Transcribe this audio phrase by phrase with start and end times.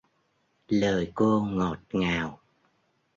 [0.67, 2.39] Lời cô ngọt ngào